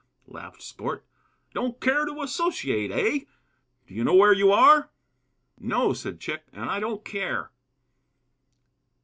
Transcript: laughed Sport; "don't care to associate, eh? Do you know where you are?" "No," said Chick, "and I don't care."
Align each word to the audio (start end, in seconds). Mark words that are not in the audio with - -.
laughed 0.25 0.63
Sport; 0.63 1.05
"don't 1.53 1.79
care 1.79 2.07
to 2.07 2.23
associate, 2.23 2.89
eh? 2.91 3.25
Do 3.85 3.93
you 3.93 4.03
know 4.03 4.15
where 4.15 4.33
you 4.33 4.51
are?" 4.51 4.89
"No," 5.59 5.93
said 5.93 6.19
Chick, 6.19 6.43
"and 6.51 6.71
I 6.71 6.79
don't 6.79 7.05
care." 7.05 7.51